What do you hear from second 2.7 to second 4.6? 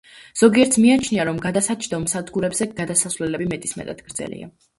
გადასასვლელები მეტისმეტად გრძელია.